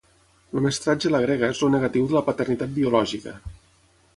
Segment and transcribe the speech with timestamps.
[0.55, 3.37] El mestratge a la grega és el negatiu de la paternitat biològica.